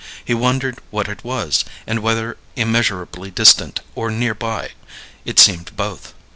He 0.25 0.33
wondered 0.33 0.79
what 0.89 1.07
it 1.07 1.23
was, 1.23 1.63
and 1.85 1.99
whether 1.99 2.35
immeasurably 2.55 3.29
distant 3.29 3.81
or 3.93 4.09
near 4.09 4.33
by 4.33 4.69
it 5.25 5.37
seemed 5.37 5.77
both. 5.77 6.15